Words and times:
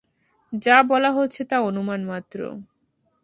যা 0.53 0.77
বলা 0.83 1.11
হচ্ছে, 1.11 1.41
তা 1.43 1.57
অনুমান 1.61 2.01
মাত্র। 2.05 2.39